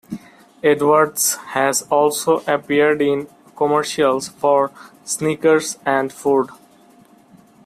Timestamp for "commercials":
3.55-4.29